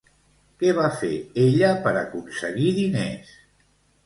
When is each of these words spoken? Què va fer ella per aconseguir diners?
Què 0.61 0.71
va 0.77 0.85
fer 1.01 1.11
ella 1.43 1.69
per 1.85 1.93
aconseguir 2.01 2.73
diners? 2.81 3.37